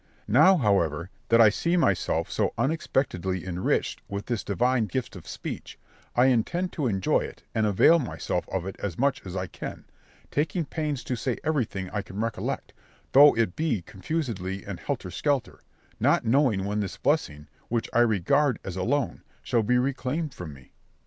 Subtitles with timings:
[0.27, 5.77] Now, however, that I see myself so unexpectedly enriched with this divine gift of speech,
[6.15, 9.85] I intend to enjoy it and avail myself of it as much as I can,
[10.31, 12.73] taking pains to say everything I can recollect,
[13.11, 15.59] though it be confusedly and helter skelter,
[15.99, 20.51] not knowing when this blessing, which I regard as a loan, shall be reclaimed from
[20.51, 20.73] me.